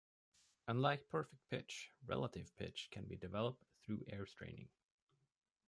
Unlike 0.67 1.09
perfect 1.09 1.47
pitch, 1.51 1.91
relative 2.07 2.55
pitch 2.57 2.87
can 2.89 3.05
be 3.05 3.17
developed 3.17 3.63
through 3.83 4.03
ear 4.11 4.25
training. 4.25 4.67